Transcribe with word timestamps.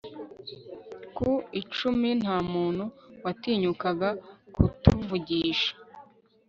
ku 1.15 1.31
icumi 1.61 2.09
Nta 2.21 2.37
muntu 2.51 2.83
watinyukaga 3.23 4.09
kutuvugisha 4.53 5.71